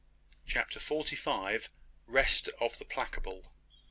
[0.47, 1.69] CHAPTER FORTY FIVE.
[2.07, 3.45] REST OF THE PLACABLE.